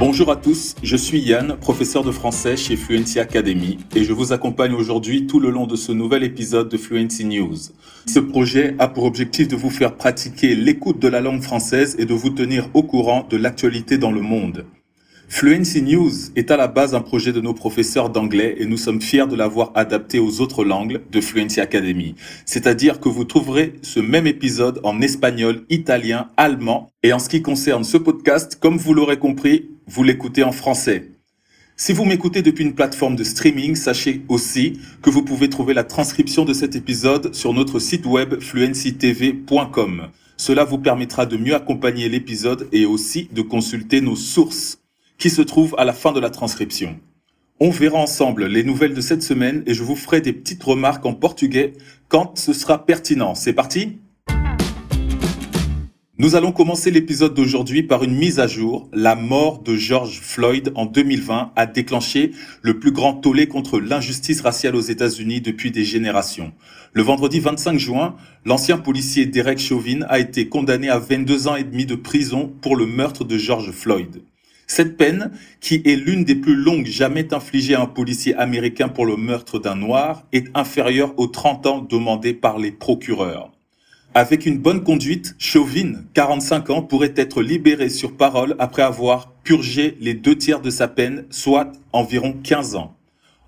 Bonjour 0.00 0.32
à 0.32 0.36
tous, 0.36 0.74
je 0.82 0.96
suis 0.96 1.20
Yann, 1.20 1.56
professeur 1.56 2.02
de 2.02 2.10
français 2.10 2.56
chez 2.56 2.76
Fluency 2.76 3.20
Academy 3.20 3.78
et 3.94 4.02
je 4.02 4.12
vous 4.12 4.32
accompagne 4.32 4.72
aujourd'hui 4.72 5.28
tout 5.28 5.38
le 5.38 5.50
long 5.50 5.68
de 5.68 5.76
ce 5.76 5.92
nouvel 5.92 6.24
épisode 6.24 6.68
de 6.68 6.76
Fluency 6.76 7.24
News. 7.24 7.56
Ce 8.06 8.18
projet 8.18 8.74
a 8.80 8.88
pour 8.88 9.04
objectif 9.04 9.46
de 9.46 9.54
vous 9.54 9.70
faire 9.70 9.96
pratiquer 9.96 10.56
l'écoute 10.56 10.98
de 10.98 11.06
la 11.06 11.20
langue 11.20 11.42
française 11.42 11.94
et 12.00 12.06
de 12.06 12.14
vous 12.14 12.30
tenir 12.30 12.68
au 12.74 12.82
courant 12.82 13.24
de 13.30 13.36
l'actualité 13.36 13.96
dans 13.96 14.10
le 14.10 14.20
monde. 14.20 14.66
Fluency 15.28 15.82
News 15.82 16.12
est 16.36 16.50
à 16.50 16.56
la 16.56 16.68
base 16.68 16.94
un 16.94 17.00
projet 17.00 17.32
de 17.32 17.40
nos 17.40 17.54
professeurs 17.54 18.10
d'anglais 18.10 18.56
et 18.58 18.66
nous 18.66 18.76
sommes 18.76 19.00
fiers 19.00 19.26
de 19.26 19.34
l'avoir 19.34 19.72
adapté 19.74 20.18
aux 20.18 20.40
autres 20.40 20.64
langues 20.64 21.00
de 21.10 21.20
Fluency 21.20 21.60
Academy. 21.60 22.14
C'est-à-dire 22.44 23.00
que 23.00 23.08
vous 23.08 23.24
trouverez 23.24 23.74
ce 23.82 24.00
même 24.00 24.26
épisode 24.26 24.80
en 24.84 25.00
espagnol, 25.00 25.64
italien, 25.70 26.28
allemand 26.36 26.90
et 27.02 27.12
en 27.12 27.18
ce 27.18 27.28
qui 27.28 27.42
concerne 27.42 27.84
ce 27.84 27.96
podcast, 27.96 28.58
comme 28.60 28.76
vous 28.76 28.94
l'aurez 28.94 29.18
compris, 29.18 29.70
vous 29.86 30.02
l'écoutez 30.02 30.44
en 30.44 30.52
français. 30.52 31.10
Si 31.76 31.92
vous 31.92 32.04
m'écoutez 32.04 32.42
depuis 32.42 32.64
une 32.64 32.74
plateforme 32.74 33.16
de 33.16 33.24
streaming, 33.24 33.74
sachez 33.74 34.22
aussi 34.28 34.78
que 35.02 35.10
vous 35.10 35.24
pouvez 35.24 35.48
trouver 35.48 35.74
la 35.74 35.82
transcription 35.82 36.44
de 36.44 36.52
cet 36.52 36.76
épisode 36.76 37.34
sur 37.34 37.52
notre 37.52 37.80
site 37.80 38.06
web 38.06 38.40
fluencytv.com. 38.40 40.08
Cela 40.36 40.64
vous 40.64 40.78
permettra 40.78 41.26
de 41.26 41.36
mieux 41.36 41.54
accompagner 41.54 42.08
l'épisode 42.08 42.68
et 42.70 42.86
aussi 42.86 43.28
de 43.32 43.42
consulter 43.42 44.00
nos 44.00 44.16
sources 44.16 44.83
qui 45.18 45.30
se 45.30 45.42
trouvent 45.42 45.74
à 45.78 45.84
la 45.84 45.92
fin 45.92 46.12
de 46.12 46.20
la 46.20 46.30
transcription. 46.30 46.98
On 47.60 47.70
verra 47.70 47.98
ensemble 47.98 48.46
les 48.46 48.64
nouvelles 48.64 48.94
de 48.94 49.00
cette 49.00 49.22
semaine 49.22 49.62
et 49.66 49.74
je 49.74 49.84
vous 49.84 49.96
ferai 49.96 50.20
des 50.20 50.32
petites 50.32 50.62
remarques 50.62 51.06
en 51.06 51.14
portugais 51.14 51.72
quand 52.08 52.36
ce 52.36 52.52
sera 52.52 52.84
pertinent. 52.84 53.34
C'est 53.34 53.52
parti? 53.52 53.98
Nous 56.16 56.36
allons 56.36 56.52
commencer 56.52 56.92
l'épisode 56.92 57.34
d'aujourd'hui 57.34 57.82
par 57.82 58.04
une 58.04 58.14
mise 58.14 58.38
à 58.38 58.46
jour. 58.46 58.88
La 58.92 59.16
mort 59.16 59.62
de 59.62 59.74
George 59.74 60.20
Floyd 60.20 60.72
en 60.76 60.86
2020 60.86 61.50
a 61.56 61.66
déclenché 61.66 62.30
le 62.62 62.78
plus 62.78 62.92
grand 62.92 63.14
tollé 63.14 63.48
contre 63.48 63.80
l'injustice 63.80 64.40
raciale 64.40 64.76
aux 64.76 64.80
États-Unis 64.80 65.40
depuis 65.40 65.72
des 65.72 65.84
générations. 65.84 66.52
Le 66.92 67.02
vendredi 67.02 67.40
25 67.40 67.78
juin, 67.78 68.14
l'ancien 68.44 68.78
policier 68.78 69.26
Derek 69.26 69.58
Chauvin 69.58 70.02
a 70.08 70.20
été 70.20 70.48
condamné 70.48 70.88
à 70.88 71.00
22 71.00 71.48
ans 71.48 71.56
et 71.56 71.64
demi 71.64 71.84
de 71.84 71.96
prison 71.96 72.52
pour 72.60 72.76
le 72.76 72.86
meurtre 72.86 73.24
de 73.24 73.36
George 73.36 73.72
Floyd. 73.72 74.22
Cette 74.66 74.96
peine, 74.96 75.30
qui 75.60 75.82
est 75.84 75.96
l'une 75.96 76.24
des 76.24 76.34
plus 76.34 76.56
longues 76.56 76.86
jamais 76.86 77.34
infligées 77.34 77.74
à 77.74 77.82
un 77.82 77.86
policier 77.86 78.34
américain 78.34 78.88
pour 78.88 79.06
le 79.06 79.16
meurtre 79.16 79.58
d'un 79.58 79.76
noir, 79.76 80.24
est 80.32 80.46
inférieure 80.54 81.12
aux 81.18 81.26
30 81.26 81.66
ans 81.66 81.80
demandés 81.80 82.34
par 82.34 82.58
les 82.58 82.72
procureurs. 82.72 83.52
Avec 84.16 84.46
une 84.46 84.58
bonne 84.58 84.84
conduite, 84.84 85.34
Chauvin, 85.38 86.04
45 86.14 86.70
ans, 86.70 86.82
pourrait 86.82 87.14
être 87.16 87.42
libéré 87.42 87.88
sur 87.88 88.16
parole 88.16 88.54
après 88.60 88.82
avoir 88.82 89.32
purgé 89.42 89.96
les 90.00 90.14
deux 90.14 90.38
tiers 90.38 90.60
de 90.60 90.70
sa 90.70 90.86
peine, 90.86 91.24
soit 91.30 91.72
environ 91.92 92.32
15 92.42 92.76
ans. 92.76 92.96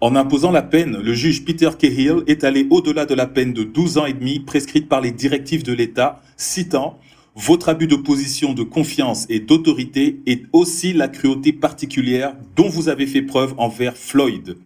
En 0.00 0.14
imposant 0.14 0.50
la 0.50 0.62
peine, 0.62 0.98
le 0.98 1.14
juge 1.14 1.44
Peter 1.44 1.70
Cahill 1.78 2.22
est 2.26 2.44
allé 2.44 2.66
au-delà 2.68 3.06
de 3.06 3.14
la 3.14 3.26
peine 3.26 3.54
de 3.54 3.62
12 3.62 3.98
ans 3.98 4.06
et 4.06 4.12
demi 4.12 4.40
prescrite 4.40 4.88
par 4.88 5.00
les 5.00 5.12
directives 5.12 5.62
de 5.62 5.72
l'État, 5.72 6.20
citant 6.36 6.98
votre 7.36 7.68
abus 7.68 7.86
de 7.86 7.96
position 7.96 8.54
de 8.54 8.62
confiance 8.62 9.26
et 9.28 9.40
d'autorité 9.40 10.20
est 10.24 10.44
aussi 10.54 10.94
la 10.94 11.06
cruauté 11.06 11.52
particulière 11.52 12.34
dont 12.56 12.70
vous 12.70 12.88
avez 12.88 13.06
fait 13.06 13.20
preuve 13.20 13.54
envers 13.58 13.94
Floyd. 13.94 14.56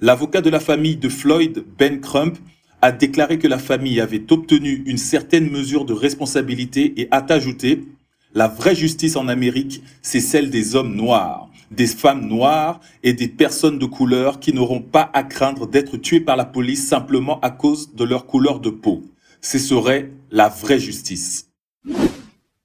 L'avocat 0.00 0.40
de 0.40 0.48
la 0.48 0.58
famille 0.58 0.96
de 0.96 1.10
Floyd, 1.10 1.64
Ben 1.78 2.00
Crump, 2.00 2.38
a 2.80 2.90
déclaré 2.90 3.38
que 3.38 3.48
la 3.48 3.58
famille 3.58 4.00
avait 4.00 4.32
obtenu 4.32 4.82
une 4.86 4.96
certaine 4.96 5.50
mesure 5.50 5.84
de 5.84 5.92
responsabilité 5.92 6.94
et 6.96 7.08
a 7.10 7.24
ajouté 7.28 7.84
La 8.32 8.48
vraie 8.48 8.74
justice 8.74 9.16
en 9.16 9.28
Amérique, 9.28 9.82
c'est 10.00 10.20
celle 10.20 10.48
des 10.48 10.74
hommes 10.74 10.94
noirs, 10.94 11.50
des 11.70 11.86
femmes 11.86 12.26
noires 12.26 12.80
et 13.02 13.12
des 13.12 13.28
personnes 13.28 13.78
de 13.78 13.86
couleur 13.86 14.40
qui 14.40 14.54
n'auront 14.54 14.82
pas 14.82 15.10
à 15.12 15.22
craindre 15.22 15.66
d'être 15.66 15.98
tuées 15.98 16.20
par 16.20 16.36
la 16.36 16.46
police 16.46 16.86
simplement 16.86 17.40
à 17.40 17.50
cause 17.50 17.94
de 17.94 18.04
leur 18.04 18.26
couleur 18.26 18.60
de 18.60 18.70
peau. 18.70 19.02
Ce 19.42 19.58
serait 19.58 20.12
la 20.30 20.48
vraie 20.48 20.80
justice. 20.80 21.46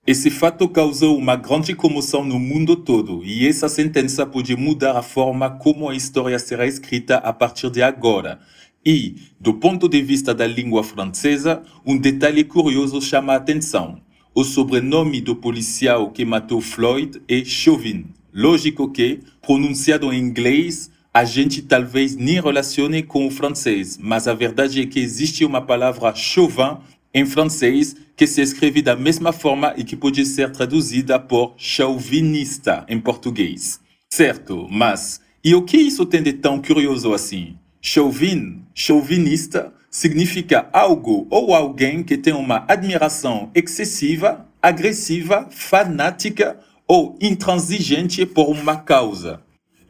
Esse 0.06 0.32
fato 0.32 0.68
causou 0.68 1.16
uma 1.16 1.36
grande 1.36 1.76
comoção 1.76 2.26
no 2.26 2.40
mundo 2.40 2.76
todo 2.76 3.24
e 3.24 3.48
essa 3.48 3.70
sentença 3.70 4.26
pode 4.26 4.56
mudar 4.56 4.98
a 4.98 5.04
forma 5.04 5.48
como 5.48 5.88
a 5.88 5.96
história 5.96 6.40
será 6.40 6.66
escrita 6.66 7.18
a 7.18 7.32
partir 7.32 7.70
de 7.70 7.84
agora. 7.84 8.40
E, 8.84 9.14
do 9.40 9.54
ponto 9.54 9.88
de 9.88 10.02
vista 10.02 10.34
da 10.34 10.48
língua 10.48 10.84
francesa, 10.84 11.62
um 11.86 11.96
detalhe 11.96 12.44
curioso 12.44 13.00
chama 13.00 13.34
a 13.34 13.36
atenção. 13.36 14.02
O 14.34 14.44
sobrenome 14.44 15.22
do 15.22 15.36
policial 15.36 16.10
que 16.10 16.26
matou 16.26 16.62
Floyd 16.62 17.22
é 17.28 17.46
Chauvin. 17.46 18.08
Lógico 18.34 18.90
que, 18.90 19.20
pronunciado 19.40 20.12
em 20.12 20.18
inglês, 20.18 20.90
a 21.14 21.24
gente 21.24 21.62
talvez 21.62 22.16
nem 22.16 22.42
relacione 22.42 23.04
com 23.04 23.28
o 23.28 23.32
francês, 23.32 24.00
mas 24.02 24.28
a 24.28 24.34
verdade 24.34 24.82
é 24.82 24.86
que 24.88 25.00
existe 25.00 25.46
uma 25.46 25.62
palavra 25.62 26.16
chauvin 26.16 26.78
em 27.14 27.26
francês 27.26 27.96
que 28.16 28.28
se 28.28 28.42
escreve 28.42 28.82
da 28.82 28.96
mesma 28.96 29.32
forma 29.32 29.74
e 29.78 29.84
que 29.84 29.96
pode 29.96 30.26
ser 30.26 30.52
traduzida 30.52 31.20
por 31.20 31.54
chauvinista 31.58 32.86
em 32.88 33.00
português. 33.00 33.80
Certo, 34.10 34.68
mas 34.70 35.22
e 35.44 35.56
o 35.56 35.64
que 35.64 35.78
isso 35.78 36.06
tem 36.06 36.22
de 36.22 36.34
tão 36.34 36.62
curioso 36.62 37.14
assim? 37.14 37.58
Chauvin, 37.82 38.62
chauvinista, 38.76 39.74
significa 39.90 40.70
algo 40.72 41.28
ou 41.30 41.54
alguém 41.54 42.04
que 42.04 42.18
tem 42.18 42.34
uma 42.34 42.64
admiração 42.68 43.50
excessiva, 43.56 44.48
agressiva, 44.62 45.48
fanática 45.50 46.60
ou 46.88 47.18
intransigente 47.20 48.26
por 48.26 48.50
uma 48.50 48.78
causa. 48.78 49.42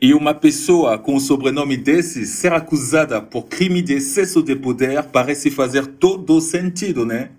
Uma 0.04 0.34
pessoa 0.34 0.98
com 0.98 1.16
o 1.16 1.20
sobrenome 1.20 1.78
desse 1.78 2.26
ser 2.26 2.52
acusada 2.54 3.22
por 3.22 3.44
crime 3.44 3.84
de 3.84 3.94
excesso 3.94 4.42
de 4.42 4.56
poder 4.56 5.04
parece 5.04 5.52
fazer 5.52 5.86
todo 5.86 6.42
sentido, 6.42 7.06
né? 7.06 7.30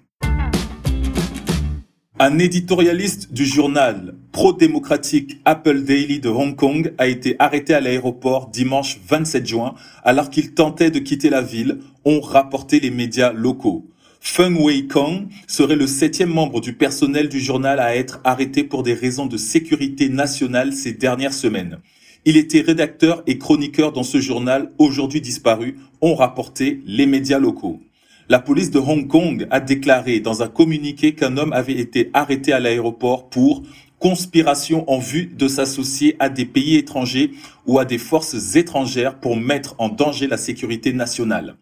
Un 2.21 2.39
éditorialiste 2.39 3.33
du 3.33 3.45
journal 3.45 4.15
pro-démocratique 4.31 5.41
Apple 5.45 5.83
Daily 5.83 6.21
de 6.21 6.29
Hong 6.29 6.55
Kong 6.55 6.95
a 6.99 7.09
été 7.09 7.35
arrêté 7.41 7.75
à 7.75 7.81
l'aéroport 7.81 8.49
dimanche 8.49 9.01
27 9.09 9.45
juin 9.45 9.75
alors 10.05 10.31
qu'il 10.31 10.55
tentait 10.55 10.93
de 10.93 11.01
quitter 11.01 11.31
la 11.31 11.43
ville, 11.43 11.81
ont 12.05 12.21
rapporté 12.21 12.79
les 12.79 12.93
médias 12.93 13.33
locaux. 13.33 13.89
Feng 14.21 14.55
Wei 14.55 14.87
Kong 14.87 15.27
serait 15.49 15.75
le 15.75 15.89
septième 15.89 16.31
membre 16.31 16.61
du 16.61 16.75
personnel 16.75 17.29
du 17.29 17.41
journal 17.41 17.81
à 17.81 17.97
être 17.97 18.21
arrêté 18.23 18.63
pour 18.63 18.85
des 18.85 18.95
raisons 18.95 19.27
de 19.27 19.37
sécurité 19.37 20.09
nationale 20.09 20.73
ces 20.73 20.93
dernières 20.93 21.35
semaines. 21.35 21.81
Il 22.25 22.37
était 22.37 22.61
rédacteur 22.61 23.25
et 23.27 23.37
chroniqueur 23.37 23.91
dans 23.91 24.05
ce 24.05 24.21
journal 24.21 24.71
aujourd'hui 24.79 25.21
disparu, 25.21 25.79
ont 26.01 26.15
rapporté 26.15 26.81
les 26.87 27.07
médias 27.07 27.41
locaux. 27.41 27.81
La 28.29 28.39
police 28.39 28.71
de 28.71 28.79
Hong 28.79 29.09
Kong 29.09 29.49
a 29.51 29.59
déclaré 29.59 30.21
dans 30.21 30.41
un 30.41 30.49
communiqué 30.49 31.17
qu'un 31.17 31.37
homme 31.37 31.53
avait 31.53 31.79
été 31.79 32.11
arrêté 32.15 32.53
à 32.53 32.61
l'aéroport 32.61 33.29
pour 33.29 33.65
conspiration 33.99 34.89
en 34.89 34.99
vue 34.99 35.27
de 35.27 35.49
s'associer 35.49 36.15
à 36.21 36.29
des 36.29 36.45
pays 36.45 36.77
étrangers 36.77 37.33
ou 37.67 37.81
à 37.81 37.85
des 37.85 37.99
forces 37.99 38.55
étrangères 38.55 39.19
pour 39.19 39.37
mettre 39.37 39.75
en 39.79 39.89
danger 39.89 40.29
la 40.29 40.37
sécurité 40.37 40.93
nationale. 40.93 41.57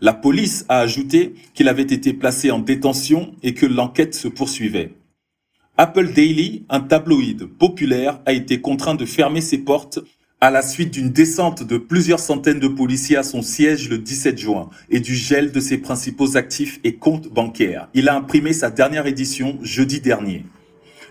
La 0.00 0.12
police 0.12 0.64
a 0.68 0.80
ajouté 0.80 1.34
qu'il 1.54 1.68
avait 1.68 1.82
été 1.82 2.12
placé 2.12 2.50
en 2.50 2.58
détention 2.58 3.36
et 3.44 3.54
que 3.54 3.66
l'enquête 3.66 4.14
se 4.14 4.26
poursuivait. 4.26 4.94
Apple 5.78 6.12
Daily, 6.12 6.66
un 6.68 6.80
tabloïd 6.80 7.46
populaire, 7.46 8.20
a 8.26 8.34
été 8.34 8.60
contraint 8.60 8.94
de 8.94 9.06
fermer 9.06 9.40
ses 9.40 9.56
portes 9.56 10.00
à 10.38 10.50
la 10.50 10.60
suite 10.60 10.92
d'une 10.92 11.10
descente 11.10 11.62
de 11.62 11.78
plusieurs 11.78 12.20
centaines 12.20 12.60
de 12.60 12.68
policiers 12.68 13.16
à 13.16 13.22
son 13.22 13.40
siège 13.40 13.88
le 13.88 13.96
17 13.96 14.36
juin 14.36 14.68
et 14.90 15.00
du 15.00 15.14
gel 15.14 15.50
de 15.50 15.60
ses 15.60 15.78
principaux 15.78 16.36
actifs 16.36 16.78
et 16.84 16.96
comptes 16.96 17.28
bancaires. 17.28 17.88
Il 17.94 18.10
a 18.10 18.14
imprimé 18.14 18.52
sa 18.52 18.70
dernière 18.70 19.06
édition 19.06 19.58
jeudi 19.62 20.00
dernier. 20.00 20.44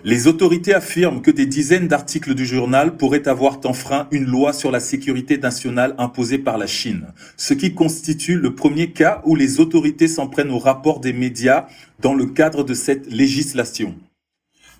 Les 0.04 0.28
autorités 0.28 0.76
affirment 0.76 1.24
que 1.24 1.32
des 1.32 1.48
dizaines 1.48 1.88
d'articles 1.88 2.36
du 2.36 2.46
journal 2.46 2.98
pourraient 2.98 3.28
avoir 3.28 3.60
enfreint 3.66 4.08
une 4.12 4.26
loi 4.26 4.54
sur 4.54 4.70
la 4.70 4.80
sécurité 4.80 5.40
nationale 5.40 5.96
imposée 5.98 6.38
par 6.38 6.60
la 6.60 6.68
Chine, 6.68 7.08
ce 7.36 7.56
qui 7.56 7.74
constitue 7.74 8.38
le 8.38 8.54
premier 8.54 8.92
cas 8.92 9.24
où 9.26 9.36
les 9.36 9.60
autorités 9.60 10.08
s'en 10.08 10.28
prennent 10.28 10.52
au 10.52 10.60
rapport 10.60 11.00
des 11.00 11.14
médias 11.14 11.66
dans 12.00 12.14
le 12.14 12.28
cadre 12.28 12.64
de 12.64 12.76
cette 12.76 13.12
législation. 13.12 13.96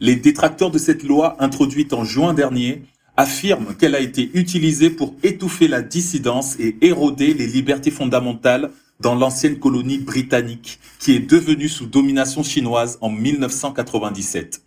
Les 0.04 0.16
détracteurs 0.16 0.72
de 0.72 0.80
cette 0.80 1.04
loi 1.04 1.36
introduite 1.38 1.94
en 1.94 2.04
juin 2.04 2.34
dernier 2.34 2.82
affirment 3.18 3.76
qu'elle 3.76 3.94
a 3.94 4.00
été 4.00 4.32
utilisée 4.34 4.90
pour 4.90 5.14
étouffer 5.22 5.68
la 5.68 5.84
dissidence 5.84 6.60
et 6.60 6.76
éroder 6.82 7.36
les 7.36 7.46
libertés 7.46 7.92
fondamentales 7.92 8.72
dans 9.00 9.14
l'ancienne 9.14 9.60
colonie 9.60 10.00
britannique 10.00 10.80
qui 10.98 11.12
est 11.12 11.20
devenue 11.20 11.70
sous 11.70 11.86
domination 11.86 12.42
chinoise 12.42 12.98
en 13.02 13.10
1997. 13.10 14.64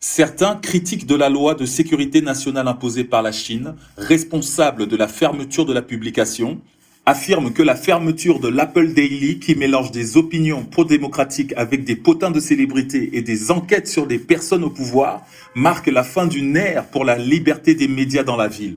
Certains 0.00 0.56
critiques 0.56 1.06
de 1.06 1.16
la 1.16 1.28
loi 1.28 1.54
de 1.54 1.66
sécurité 1.66 2.22
nationale 2.22 2.66
imposée 2.66 3.04
par 3.04 3.20
la 3.20 3.30
Chine, 3.30 3.74
responsable 3.98 4.86
de 4.86 4.96
la 4.96 5.06
fermeture 5.06 5.66
de 5.66 5.74
la 5.74 5.82
publication, 5.82 6.62
affirme 7.04 7.52
que 7.52 7.62
la 7.62 7.74
fermeture 7.74 8.38
de 8.38 8.48
l'Apple 8.48 8.92
Daily, 8.92 9.40
qui 9.40 9.56
mélange 9.56 9.90
des 9.90 10.16
opinions 10.16 10.64
pro-démocratiques 10.64 11.52
avec 11.56 11.84
des 11.84 11.96
potins 11.96 12.30
de 12.30 12.38
célébrités 12.38 13.16
et 13.16 13.22
des 13.22 13.50
enquêtes 13.50 13.88
sur 13.88 14.06
des 14.06 14.18
personnes 14.18 14.62
au 14.62 14.70
pouvoir, 14.70 15.26
marque 15.54 15.88
la 15.88 16.04
fin 16.04 16.26
d'une 16.26 16.56
ère 16.56 16.86
pour 16.86 17.04
la 17.04 17.18
liberté 17.18 17.74
des 17.74 17.88
médias 17.88 18.22
dans 18.22 18.36
la 18.36 18.48
ville. 18.48 18.76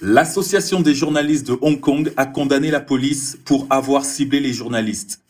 L'Association 0.00 0.80
des 0.80 0.94
journalistes 0.94 1.46
de 1.46 1.56
Hong 1.60 1.78
Kong 1.78 2.12
a 2.16 2.26
condamné 2.26 2.72
la 2.72 2.80
police 2.80 3.38
pour 3.44 3.68
avoir 3.70 4.04
ciblé 4.04 4.40
les 4.40 4.52
journalistes. 4.52 5.20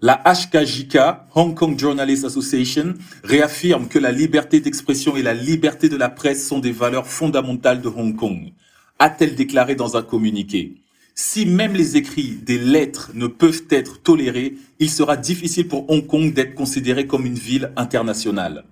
La 0.00 0.22
HKJK, 0.24 0.98
Hong 1.34 1.54
Kong 1.54 1.78
Journalists 1.78 2.24
Association, 2.24 2.94
réaffirme 3.22 3.86
que 3.88 3.98
la 3.98 4.10
liberté 4.10 4.60
d'expression 4.60 5.16
et 5.16 5.22
la 5.22 5.34
liberté 5.34 5.90
de 5.90 5.96
la 5.96 6.08
presse 6.08 6.48
sont 6.48 6.58
des 6.58 6.72
valeurs 6.72 7.06
fondamentales 7.06 7.82
de 7.82 7.88
Hong 7.88 8.16
Kong, 8.16 8.52
a-t-elle 8.98 9.34
déclaré 9.34 9.74
dans 9.74 9.96
un 9.96 10.02
communiqué. 10.02 10.81
Si 11.14 11.44
même 11.44 11.74
les 11.74 11.96
écrits 11.96 12.38
des 12.42 12.58
lettres 12.58 13.10
ne 13.14 13.26
peuvent 13.26 13.64
être 13.70 14.02
tolérés, 14.02 14.54
il 14.78 14.90
sera 14.90 15.16
difficile 15.16 15.68
pour 15.68 15.90
Hong 15.90 16.06
Kong 16.06 16.32
d'être 16.32 16.54
considéré 16.54 17.06
comme 17.06 17.26
une 17.26 17.34
ville 17.34 17.70
internationale. 17.76 18.64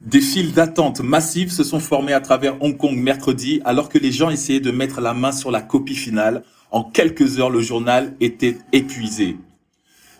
Des 0.00 0.20
files 0.20 0.52
d'attente 0.52 1.00
massives 1.00 1.50
se 1.50 1.64
sont 1.64 1.80
formées 1.80 2.14
à 2.14 2.20
travers 2.20 2.62
Hong 2.62 2.76
Kong 2.76 2.96
mercredi 2.96 3.60
alors 3.64 3.88
que 3.88 3.98
les 3.98 4.12
gens 4.12 4.30
essayaient 4.30 4.60
de 4.60 4.70
mettre 4.70 5.00
la 5.00 5.14
main 5.14 5.32
sur 5.32 5.50
la 5.50 5.60
copie 5.62 5.94
finale. 5.94 6.44
En 6.70 6.82
quelques 6.82 7.38
heures, 7.38 7.50
le 7.50 7.60
journal 7.60 8.14
était 8.20 8.58
épuisé. 8.72 9.36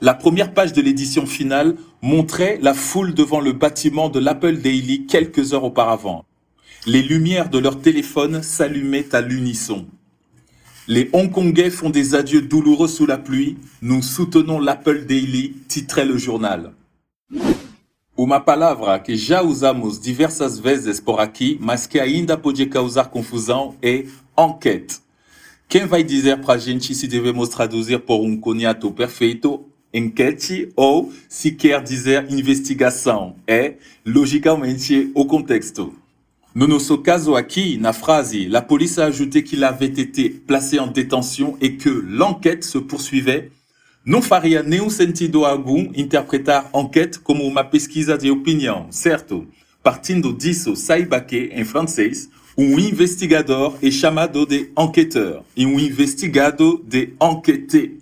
La 0.02 0.12
première 0.12 0.52
page 0.52 0.74
de 0.74 0.82
l'édition 0.82 1.24
finale 1.24 1.76
montrait 2.02 2.58
la 2.60 2.74
foule 2.74 3.14
devant 3.14 3.40
le 3.40 3.52
bâtiment 3.52 4.10
de 4.10 4.18
l'Apple 4.18 4.58
Daily 4.58 5.06
quelques 5.06 5.54
heures 5.54 5.64
auparavant. 5.64 6.26
Les 6.86 7.02
lumières 7.02 7.48
de 7.48 7.58
leur 7.58 7.80
téléphone 7.80 8.42
s'allumaient 8.42 9.14
à 9.14 9.22
l'unisson. 9.22 9.86
Les 10.88 11.10
Hongkongais 11.12 11.70
font 11.70 11.90
des 11.90 12.14
adieux 12.14 12.42
douloureux 12.42 12.86
sous 12.86 13.06
la 13.06 13.18
pluie. 13.18 13.56
Nous 13.82 14.02
soutenons 14.02 14.60
l'Apple 14.60 15.04
Daily, 15.04 15.56
titrait 15.66 16.04
le 16.04 16.16
journal. 16.16 16.74
Uma 18.16 18.38
palavra 18.38 19.00
que 19.00 19.16
já 19.16 19.42
usamos 19.42 19.98
diversas 19.98 20.60
vezes 20.60 21.00
por 21.00 21.18
aqui, 21.18 21.58
mas 21.60 21.88
que 21.88 21.98
ainda 21.98 22.36
pode 22.36 22.64
causar 22.66 23.10
confusão 23.10 23.74
é 23.82 24.04
enquête. 24.38 25.00
Quem 25.68 25.86
vai 25.86 26.04
dizer 26.04 26.40
para 26.40 26.54
a 26.54 26.58
gente 26.58 26.94
se 26.94 27.08
devemos 27.08 27.48
traduzir 27.48 27.98
por 27.98 28.20
um 28.20 28.36
cunhato 28.36 28.92
perfeito, 28.92 29.64
enquete, 29.92 30.68
ou 30.76 31.12
se 31.28 31.50
quer 31.50 31.82
dizer 31.82 32.32
investigação? 32.32 33.34
É, 33.44 33.74
logicamente, 34.06 35.10
o 35.16 35.26
contexto. 35.26 35.92
No 36.56 36.66
nosso 36.66 36.96
caso 36.96 37.34
aqui, 37.34 37.76
na 37.76 37.92
frase, 37.92 38.48
la 38.48 38.62
police 38.62 38.98
a 38.98 39.04
ajouté 39.04 39.44
qu'il 39.44 39.62
avait 39.62 39.84
été 39.84 40.30
placé 40.30 40.78
en 40.78 40.86
détention 40.86 41.54
et 41.60 41.76
que 41.76 41.90
l'enquête 41.90 42.64
se 42.64 42.78
poursuivait 42.78 43.50
Não 44.06 44.22
faria 44.22 44.62
nenhum 44.62 44.88
sentido 44.88 45.44
algum 45.44 45.92
interpretar 45.94 46.70
enquête 46.72 47.18
como 47.18 47.46
uma 47.46 47.62
pesquisa 47.62 48.16
de 48.16 48.30
opinião, 48.30 48.86
certo? 48.90 49.46
Partindo 49.82 50.32
disso, 50.32 50.74
saiba 50.74 51.20
que, 51.20 51.50
em 51.52 51.62
francês, 51.62 52.30
um 52.56 52.78
investigador 52.78 53.76
é 53.82 53.90
chamado 53.90 54.46
de 54.46 54.70
enquêteur 54.78 55.42
e 55.54 55.66
um 55.66 55.78
investigado 55.78 56.82
de 56.88 57.10
enquêté. 57.20 57.98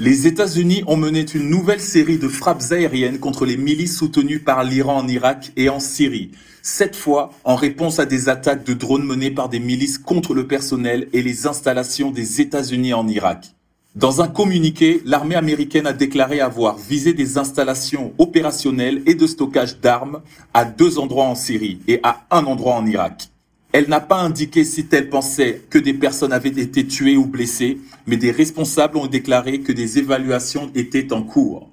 Les 0.00 0.28
États-Unis 0.28 0.84
ont 0.86 0.96
mené 0.96 1.26
une 1.34 1.50
nouvelle 1.50 1.80
série 1.80 2.18
de 2.18 2.28
frappes 2.28 2.62
aériennes 2.70 3.18
contre 3.18 3.44
les 3.44 3.56
milices 3.56 3.98
soutenues 3.98 4.38
par 4.38 4.62
l'Iran 4.62 4.98
en 4.98 5.08
Irak 5.08 5.50
et 5.56 5.68
en 5.68 5.80
Syrie, 5.80 6.30
cette 6.62 6.94
fois 6.94 7.30
en 7.42 7.56
réponse 7.56 7.98
à 7.98 8.06
des 8.06 8.28
attaques 8.28 8.64
de 8.64 8.74
drones 8.74 9.04
menées 9.04 9.32
par 9.32 9.48
des 9.48 9.58
milices 9.58 9.98
contre 9.98 10.34
le 10.34 10.46
personnel 10.46 11.08
et 11.12 11.20
les 11.20 11.48
installations 11.48 12.12
des 12.12 12.40
États-Unis 12.40 12.94
en 12.94 13.08
Irak. 13.08 13.56
Dans 13.96 14.22
un 14.22 14.28
communiqué, 14.28 15.02
l'armée 15.04 15.34
américaine 15.34 15.88
a 15.88 15.92
déclaré 15.92 16.38
avoir 16.38 16.78
visé 16.78 17.12
des 17.12 17.36
installations 17.36 18.12
opérationnelles 18.18 19.02
et 19.04 19.16
de 19.16 19.26
stockage 19.26 19.80
d'armes 19.80 20.20
à 20.54 20.64
deux 20.64 21.00
endroits 21.00 21.24
en 21.24 21.34
Syrie 21.34 21.80
et 21.88 21.98
à 22.04 22.24
un 22.30 22.44
endroit 22.44 22.76
en 22.76 22.86
Irak. 22.86 23.30
Elle 23.72 23.88
n'a 23.88 24.00
pas 24.00 24.16
indiqué 24.16 24.64
si 24.64 24.86
elle 24.92 25.10
pensait 25.10 25.62
que 25.68 25.78
des 25.78 25.92
personnes 25.92 26.32
avaient 26.32 26.48
été 26.48 26.86
tuées 26.86 27.18
ou 27.18 27.26
blessées, 27.26 27.78
mais 28.06 28.16
des 28.16 28.30
responsables 28.30 28.96
ont 28.96 29.06
déclaré 29.06 29.60
que 29.60 29.72
des 29.72 29.98
évaluations 29.98 30.70
étaient 30.74 31.12
en 31.12 31.22
cours. 31.22 31.70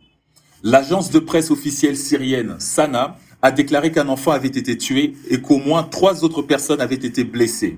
L'agence 0.61 1.09
de 1.09 1.19
presse 1.19 1.51
officielle 1.51 1.95
syrienne 1.95 2.55
Sana 2.59 3.17
a 3.41 3.51
déclaré 3.51 3.91
qu'un 3.91 4.09
enfant 4.09 4.31
avait 4.31 4.47
été 4.47 4.77
tué 4.77 5.13
et 5.29 5.39
qu'au 5.39 5.57
moins 5.57 5.83
trois 5.83 6.25
autres 6.25 6.41
personnes 6.41 6.81
avaient 6.81 6.95
été 6.95 7.23
blessées. 7.23 7.77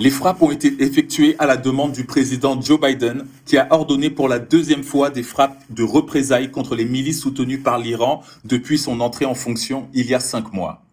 Les 0.00 0.10
frappes 0.10 0.42
ont 0.42 0.50
été 0.50 0.82
effectuées 0.82 1.36
à 1.38 1.46
la 1.46 1.56
demande 1.56 1.92
du 1.92 2.04
président 2.04 2.60
Joe 2.60 2.80
Biden, 2.80 3.26
qui 3.46 3.56
a 3.56 3.68
ordonné 3.70 4.10
pour 4.10 4.28
la 4.28 4.40
deuxième 4.40 4.82
fois 4.82 5.10
des 5.10 5.22
frappes 5.22 5.62
de 5.70 5.84
représailles 5.84 6.50
contre 6.50 6.74
les 6.74 6.84
milices 6.84 7.20
soutenues 7.20 7.60
par 7.60 7.78
l'Iran 7.78 8.22
depuis 8.44 8.78
son 8.78 8.98
entrée 8.98 9.26
en 9.26 9.34
fonction 9.34 9.86
il 9.94 10.06
y 10.06 10.14
a 10.14 10.20
cinq 10.20 10.52
mois. 10.52 10.83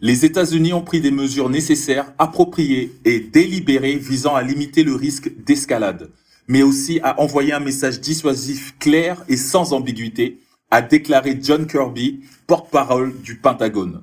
Les 0.00 0.26
États-Unis 0.26 0.74
ont 0.74 0.82
pris 0.82 1.00
des 1.00 1.10
mesures 1.10 1.48
nécessaires, 1.48 2.12
appropriées 2.18 2.92
et 3.06 3.18
délibérées 3.18 3.96
visant 3.96 4.34
à 4.34 4.42
limiter 4.42 4.82
le 4.82 4.94
risque 4.94 5.32
d'escalade, 5.42 6.10
mais 6.48 6.62
aussi 6.62 7.00
à 7.02 7.18
envoyer 7.18 7.54
un 7.54 7.60
message 7.60 8.00
dissuasif 8.00 8.76
clair 8.78 9.24
et 9.28 9.38
sans 9.38 9.72
ambiguïté, 9.72 10.38
a 10.70 10.82
déclaré 10.82 11.38
John 11.40 11.66
Kirby, 11.66 12.20
porte-parole 12.46 13.18
du 13.22 13.36
Pentagone. 13.36 14.02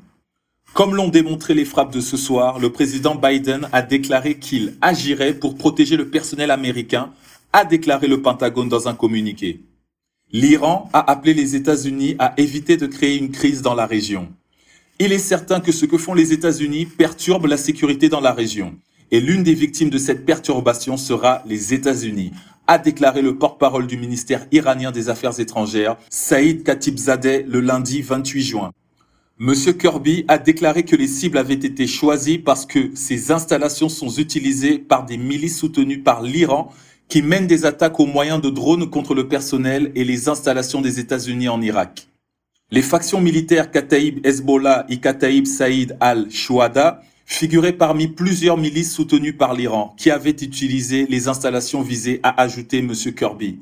Comme 0.74 0.96
l'ont 0.96 1.10
démontré 1.10 1.54
les 1.54 1.66
frappes 1.66 1.94
de 1.94 2.02
ce 2.02 2.18
soir, 2.18 2.58
le 2.58 2.72
président 2.72 3.14
Biden 3.14 3.70
a 3.72 3.84
déclaré 3.84 4.40
qu'il 4.40 4.74
agirait 4.82 5.36
pour 5.36 5.56
protéger 5.56 5.96
le 5.96 6.10
personnel 6.10 6.50
américain, 6.50 7.12
a 7.52 7.66
déclaré 7.66 8.08
le 8.08 8.24
Pentagone 8.24 8.70
dans 8.70 8.88
un 8.88 8.96
communiqué. 8.96 9.62
L'Iran 10.32 10.90
a 10.94 11.12
appelé 11.12 11.36
les 11.36 11.56
États-Unis 11.56 12.16
à 12.18 12.34
éviter 12.38 12.78
de 12.78 12.88
créer 12.88 13.20
une 13.20 13.30
crise 13.30 13.62
dans 13.62 13.76
la 13.76 13.86
région. 13.86 14.30
Il 15.06 15.12
est 15.12 15.20
certain 15.20 15.60
que 15.60 15.74
ce 15.74 15.86
que 15.86 15.98
font 15.98 16.14
les 16.14 16.32
États-Unis 16.32 16.86
perturbe 16.86 17.48
la 17.48 17.58
sécurité 17.58 18.08
dans 18.08 18.22
la 18.22 18.32
région. 18.32 18.74
Et 19.12 19.20
l'une 19.20 19.44
des 19.44 19.54
victimes 19.54 19.90
de 19.90 19.98
cette 19.98 20.26
perturbation 20.26 20.96
sera 20.96 21.44
les 21.46 21.74
États-Unis, 21.74 22.32
a 22.68 22.78
déclaré 22.78 23.22
le 23.22 23.38
porte-parole 23.38 23.86
du 23.86 23.98
ministère 23.98 24.48
iranien 24.54 24.92
des 24.92 25.10
Affaires 25.10 25.42
étrangères, 25.42 25.98
Saïd 26.10 26.64
Khatibzadeh, 26.64 27.44
le 27.46 27.60
lundi 27.60 28.02
28 28.02 28.42
juin. 28.44 28.72
Monsieur 29.40 29.74
Kirby 29.74 30.24
a 30.30 30.38
déclaré 30.38 30.86
que 30.86 30.96
les 30.96 31.08
cibles 31.08 31.38
avaient 31.38 31.54
été 31.56 31.86
choisies 31.86 32.40
parce 32.40 32.66
que 32.66 32.92
ces 32.96 33.34
installations 33.34 33.90
sont 33.90 34.10
utilisées 34.10 34.80
par 34.80 35.06
des 35.06 35.18
milices 35.18 35.60
soutenues 35.60 36.00
par 36.00 36.22
l'Iran 36.22 36.72
qui 37.10 37.22
mènent 37.22 37.48
des 37.48 37.66
attaques 37.66 38.00
aux 38.00 38.06
moyens 38.06 38.42
de 38.42 38.50
drones 38.50 38.90
contre 38.90 39.16
le 39.16 39.28
personnel 39.28 39.92
et 39.96 40.06
les 40.06 40.30
installations 40.30 40.80
des 40.80 41.02
États-Unis 41.02 41.50
en 41.50 41.62
Irak. 41.62 42.08
Les 42.74 42.82
factions 42.82 43.22
militaires 43.22 43.70
Kataib 43.70 44.26
Hezbollah 44.26 44.88
et 44.90 44.98
Kataib 44.98 45.46
Saïd 45.46 45.96
al-Shuhada 46.00 47.04
figuraient 47.24 47.78
parmi 47.78 48.08
plusieurs 48.08 48.58
milices 48.58 48.92
soutenues 48.92 49.34
par 49.34 49.54
l'Iran 49.54 49.94
qui 49.96 50.10
avaient 50.10 50.32
utilisé 50.32 51.06
les 51.08 51.28
installations 51.28 51.84
visées, 51.84 52.20
a 52.24 52.42
ajouté 52.42 52.80
M. 52.80 52.92
Kirby. 53.16 53.60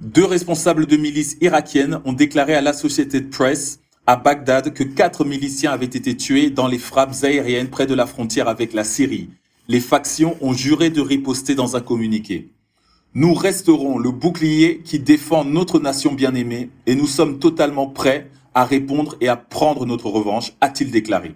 Deux 0.00 0.24
responsables 0.24 0.86
de 0.86 0.96
milices 0.96 1.36
irakiennes 1.42 2.00
ont 2.06 2.14
déclaré 2.14 2.54
à 2.54 2.62
l'Associated 2.62 3.28
Press 3.28 3.78
à 4.06 4.16
Bagdad 4.16 4.72
que 4.72 4.84
quatre 4.84 5.26
miliciens 5.26 5.72
avaient 5.72 5.84
été 5.84 6.16
tués 6.16 6.48
dans 6.48 6.66
les 6.66 6.78
frappes 6.78 7.16
aériennes 7.22 7.68
près 7.68 7.86
de 7.86 7.92
la 7.92 8.06
frontière 8.06 8.48
avec 8.48 8.72
la 8.72 8.84
Syrie. 8.84 9.28
Les 9.68 9.80
factions 9.80 10.38
ont 10.40 10.54
juré 10.54 10.88
de 10.88 11.02
riposter 11.02 11.54
dans 11.54 11.76
un 11.76 11.82
communiqué. 11.82 12.48
Nous 13.12 13.34
resterons 13.34 13.98
le 13.98 14.12
bouclier 14.12 14.82
qui 14.84 15.00
défend 15.00 15.44
notre 15.44 15.80
nation 15.80 16.12
bien-aimée 16.12 16.70
et 16.86 16.94
nous 16.94 17.08
sommes 17.08 17.40
totalement 17.40 17.88
prêts 17.88 18.30
à 18.54 18.64
répondre 18.64 19.16
et 19.20 19.26
à 19.26 19.36
prendre 19.36 19.84
notre 19.84 20.08
revanche, 20.08 20.52
a-t-il 20.60 20.92
déclaré. 20.92 21.34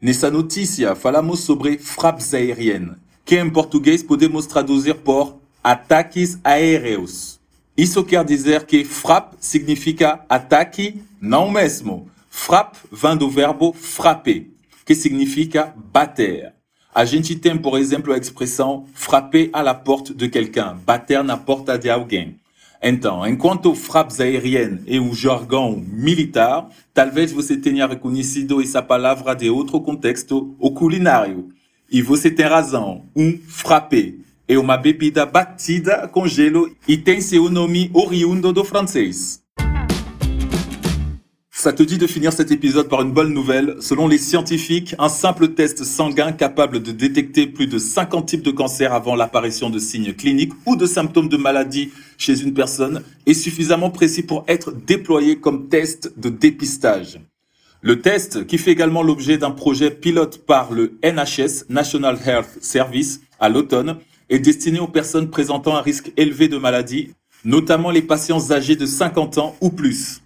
Nessa 0.00 0.30
notícia, 0.30 0.94
falamos 0.94 1.40
sobre 1.40 1.78
frappes 1.78 2.32
aériennes, 2.32 2.96
que 3.24 3.34
em 3.34 3.50
português 3.50 4.04
podemos 4.04 4.46
traduzir 4.46 4.94
por 4.96 5.36
ataques 5.64 6.38
aéreos? 6.44 7.40
Isso 7.76 8.04
quer 8.04 8.24
dizer 8.24 8.66
que 8.66 8.84
frappe 8.84 9.36
significa 9.40 10.24
ataque, 10.28 11.02
não 11.20 11.50
mesmo. 11.50 12.08
Frappe 12.30 12.78
vem 12.92 13.16
do 13.16 13.28
verbo 13.28 13.72
frapper, 13.72 14.46
que 14.84 14.94
significa 14.94 15.74
bater. 15.92 16.55
A 16.96 17.04
gente 17.04 17.36
tem, 17.36 17.58
por 17.58 17.78
exemplo, 17.78 18.10
a 18.10 18.16
expressão 18.16 18.86
frapper 18.94 19.50
à 19.52 19.60
la 19.60 19.74
porte 19.74 20.14
de 20.14 20.30
quelqu'un, 20.30 20.78
bater 20.82 21.22
na 21.22 21.36
porta 21.36 21.76
de 21.76 21.90
alguém. 21.90 22.36
Então, 22.82 23.26
enquanto 23.26 23.74
frappes 23.74 24.18
aériennes 24.18 24.80
é 24.86 24.98
um 24.98 25.14
jargão 25.14 25.76
militar, 25.76 26.66
talvez 26.94 27.32
você 27.32 27.54
tenha 27.54 27.86
reconhecido 27.86 28.62
essa 28.62 28.80
palavra 28.80 29.34
de 29.34 29.50
outro 29.50 29.78
contexto, 29.78 30.56
o 30.58 30.70
culinário. 30.70 31.50
E 31.92 32.00
você 32.00 32.30
tem 32.30 32.46
razão, 32.46 33.04
um 33.14 33.36
frapper 33.46 34.14
é 34.48 34.56
uma 34.58 34.78
bebida 34.78 35.26
batida 35.26 36.08
com 36.08 36.26
gelo 36.26 36.74
e 36.88 36.96
tem 36.96 37.20
seu 37.20 37.50
nome 37.50 37.90
oriundo 37.92 38.54
do 38.54 38.64
francês. 38.64 39.45
Ça 41.58 41.72
te 41.72 41.82
dit 41.82 41.96
de 41.96 42.06
finir 42.06 42.34
cet 42.34 42.50
épisode 42.50 42.86
par 42.86 43.00
une 43.00 43.12
bonne 43.12 43.32
nouvelle. 43.32 43.76
Selon 43.80 44.08
les 44.08 44.18
scientifiques, 44.18 44.94
un 44.98 45.08
simple 45.08 45.54
test 45.54 45.84
sanguin 45.84 46.32
capable 46.32 46.82
de 46.82 46.92
détecter 46.92 47.46
plus 47.46 47.66
de 47.66 47.78
50 47.78 48.28
types 48.28 48.42
de 48.42 48.50
cancers 48.50 48.92
avant 48.92 49.16
l'apparition 49.16 49.70
de 49.70 49.78
signes 49.78 50.12
cliniques 50.12 50.52
ou 50.66 50.76
de 50.76 50.84
symptômes 50.84 51.30
de 51.30 51.38
maladie 51.38 51.92
chez 52.18 52.42
une 52.42 52.52
personne 52.52 53.02
est 53.24 53.32
suffisamment 53.32 53.88
précis 53.88 54.22
pour 54.22 54.44
être 54.48 54.70
déployé 54.70 55.40
comme 55.40 55.70
test 55.70 56.12
de 56.18 56.28
dépistage. 56.28 57.20
Le 57.80 58.02
test, 58.02 58.46
qui 58.46 58.58
fait 58.58 58.72
également 58.72 59.02
l'objet 59.02 59.38
d'un 59.38 59.50
projet 59.50 59.90
pilote 59.90 60.44
par 60.44 60.74
le 60.74 60.98
NHS, 61.02 61.70
National 61.70 62.18
Health 62.26 62.58
Service, 62.60 63.22
à 63.40 63.48
l'automne, 63.48 63.96
est 64.28 64.40
destiné 64.40 64.78
aux 64.78 64.88
personnes 64.88 65.30
présentant 65.30 65.74
un 65.74 65.80
risque 65.80 66.12
élevé 66.18 66.48
de 66.48 66.58
maladie, 66.58 67.14
notamment 67.46 67.90
les 67.90 68.02
patients 68.02 68.50
âgés 68.50 68.76
de 68.76 68.84
50 68.84 69.38
ans 69.38 69.56
ou 69.62 69.70
plus. 69.70 70.20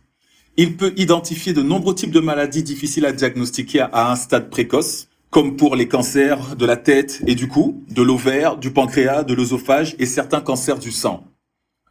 Il 0.56 0.76
peut 0.76 0.92
identifier 0.96 1.52
de 1.52 1.62
nombreux 1.62 1.94
types 1.94 2.10
de 2.10 2.20
maladies 2.20 2.62
difficiles 2.62 3.06
à 3.06 3.12
diagnostiquer 3.12 3.80
à 3.92 4.10
un 4.10 4.16
stade 4.16 4.50
précoce, 4.50 5.08
comme 5.30 5.56
pour 5.56 5.76
les 5.76 5.86
cancers 5.86 6.56
de 6.56 6.66
la 6.66 6.76
tête 6.76 7.22
et 7.26 7.36
du 7.36 7.46
cou, 7.46 7.84
de 7.88 8.02
l'ovaire, 8.02 8.56
du 8.56 8.72
pancréas, 8.72 9.22
de 9.22 9.32
l'œsophage 9.32 9.94
et 9.98 10.06
certains 10.06 10.40
cancers 10.40 10.78
du 10.78 10.90
sang. 10.90 11.24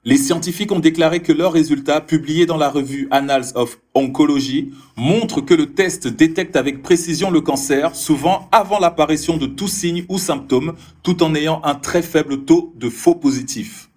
Les 0.06 0.18
scientifiques 0.18 0.72
ont 0.72 0.80
déclaré 0.80 1.22
que 1.22 1.34
leurs 1.34 1.54
résultats, 1.54 2.00
publiés 2.00 2.46
dans 2.46 2.58
la 2.58 2.70
revue 2.70 3.08
Annals 3.12 3.52
of 3.56 3.80
Oncology, 3.94 4.72
montrent 4.96 5.42
que 5.42 5.54
le 5.54 5.74
test 5.74 6.08
détecte 6.08 6.56
avec 6.56 6.82
précision 6.82 7.32
le 7.32 7.42
cancer, 7.42 7.96
souvent 7.96 8.48
avant 8.52 8.80
l'apparition 8.80 9.38
de 9.38 9.46
tout 9.46 9.68
signe 9.68 10.06
ou 10.08 10.18
symptôme, 10.18 10.76
tout 11.04 11.22
en 11.22 11.36
ayant 11.36 11.62
un 11.64 11.76
très 11.76 12.02
faible 12.02 12.46
taux 12.46 12.74
de 12.78 12.90
faux 12.90 13.16
positifs. 13.16 13.89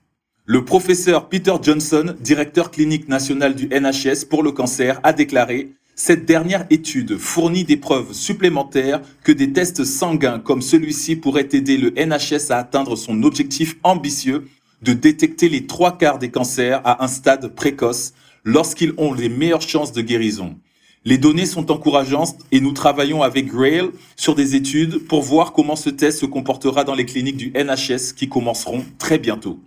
Le 0.45 0.65
professeur 0.65 1.29
Peter 1.29 1.55
Johnson, 1.63 2.17
directeur 2.19 2.73
clinique 2.73 3.09
national 3.09 3.55
du 3.55 3.69
NHS 3.69 4.25
pour 4.29 4.43
le 4.43 4.51
cancer, 4.51 4.99
a 5.05 5.13
déclaré 5.13 5.71
cette 5.95 6.25
dernière 6.25 6.67
étude 6.69 7.17
fournit 7.17 7.63
des 7.63 7.77
preuves 7.77 8.13
supplémentaires 8.13 9.01
que 9.23 9.31
des 9.31 9.53
tests 9.53 9.85
sanguins 9.85 10.41
comme 10.41 10.61
celui-ci 10.61 11.15
pourraient 11.15 11.49
aider 11.53 11.77
le 11.77 11.91
NHS 11.91 12.51
à 12.51 12.57
atteindre 12.57 12.97
son 12.97 13.23
objectif 13.23 13.77
ambitieux 13.85 14.49
de 14.83 14.95
détecter 14.95 15.49
les 15.49 15.67
trois 15.67 15.97
quarts 15.97 16.19
des 16.19 16.33
cancers 16.33 16.81
à 16.85 17.05
un 17.05 17.09
stade 17.09 17.55
précoce 17.55 18.13
lorsqu'ils 18.43 18.95
ont 18.97 19.15
les 19.15 19.29
meilleures 19.29 19.63
chances 19.63 19.93
de 19.93 20.03
guérison. 20.03 20.57
Les 21.05 21.19
données 21.19 21.47
sont 21.47 21.71
encourageantes 21.71 22.37
et 22.51 22.61
nous 22.61 22.73
travaillons 22.73 23.23
avec 23.23 23.47
Grail 23.47 23.91
sur 24.17 24.35
des 24.35 24.57
études 24.57 25.07
pour 25.07 25.23
voir 25.23 25.53
comment 25.53 25.77
ce 25.77 25.91
test 25.91 26.19
se 26.19 26.27
comportera 26.27 26.83
dans 26.83 26.97
les 26.97 27.07
cliniques 27.07 27.37
du 27.37 27.53
NHS 27.55 28.13
qui 28.17 28.29
commenceront 28.29 28.85
très 28.99 29.19
bientôt. 29.19 29.61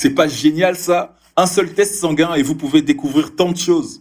C'est 0.00 0.10
pas 0.10 0.28
génial 0.28 0.76
ça? 0.76 1.16
Un 1.36 1.46
seul 1.46 1.72
test 1.72 1.96
sanguin 1.96 2.36
et 2.36 2.42
vous 2.44 2.54
pouvez 2.54 2.82
découvrir 2.82 3.34
tant 3.34 3.50
de 3.50 3.56
choses. 3.56 4.00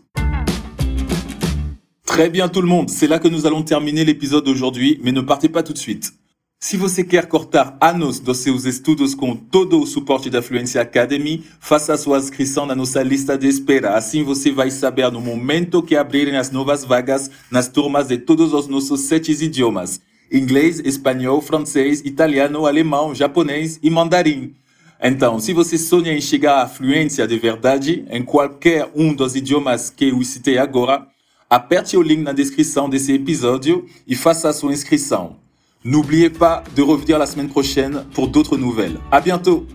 Très 2.05 2.29
bien 2.29 2.49
tout 2.49 2.61
le 2.61 2.67
monde, 2.67 2.91
c'est 2.91 3.07
là 3.07 3.17
que 3.17 3.27
nous 3.27 3.47
allons 3.47 3.63
terminer 3.63 4.05
l'épisode 4.05 4.45
d'aujourd'hui, 4.45 4.99
mais 5.03 5.11
ne 5.11 5.21
partez 5.21 5.49
pas 5.49 5.63
tout 5.63 5.73
de 5.73 5.79
suite. 5.79 6.13
Si 6.59 6.77
você 6.77 7.03
quer 7.03 7.27
cortar 7.27 7.79
anos 7.81 8.19
dos 8.19 8.37
seus 8.37 8.65
estudos 8.65 9.15
com 9.15 9.35
todo 9.35 9.81
o 9.81 9.87
suporte 9.87 10.29
da 10.29 10.43
Fluency 10.43 10.77
Academy, 10.77 11.43
faça 11.59 11.97
sua 11.97 12.19
inscrição 12.19 12.67
na 12.67 12.75
nossa 12.75 13.01
lista 13.01 13.35
de 13.35 13.47
espera. 13.47 13.95
Assim 13.95 14.21
você 14.21 14.51
vai 14.51 14.69
saber 14.69 15.11
no 15.11 15.19
momento 15.19 15.81
que 15.81 15.95
abrirem 15.95 16.37
as 16.37 16.51
novas 16.51 16.85
vagas 16.85 17.31
nas 17.49 17.69
turmas 17.69 18.09
de 18.09 18.19
todos 18.19 18.53
os 18.53 18.67
nossos 18.67 19.01
sete 19.01 19.31
idiomas: 19.31 19.99
inglês, 20.31 20.79
espanhol, 20.79 21.41
francês, 21.41 22.01
italiano, 22.05 22.67
alemão, 22.67 23.15
japonês 23.15 23.79
e 23.81 23.89
mandarim. 23.89 24.53
Então, 25.01 25.39
se 25.39 25.53
você 25.53 25.77
sonha 25.77 26.11
em 26.11 26.21
chegar 26.21 26.63
à 26.63 26.67
fluência 26.67 27.27
de 27.27 27.37
verdade 27.37 28.05
em 28.09 28.23
qualquer 28.23 28.89
um 28.95 29.13
dos 29.13 29.35
idiomas 29.35 29.89
que 29.89 30.09
eu 30.09 30.23
citei 30.23 30.57
agora, 30.57 31.07
aperte 31.49 31.95
o 31.95 32.01
link 32.01 32.21
na 32.21 32.33
descrição 32.33 32.89
desse 32.89 33.13
episódio 33.13 33.85
e 34.07 34.15
faça 34.15 34.49
a 34.49 34.53
sua 34.53 34.73
inscrição. 34.73 35.37
N'oubliez 35.83 36.35
pas 36.35 36.63
de 36.73 36.83
revenir 36.83 37.17
la 37.17 37.27
semaine 37.27 37.49
prochaine 37.49 38.03
pour 38.13 38.27
d'autres 38.27 38.57
nouvelles. 38.57 38.97
À 39.11 39.21
bientôt! 39.21 39.65